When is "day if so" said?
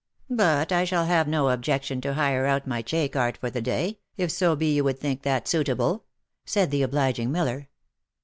3.61-4.55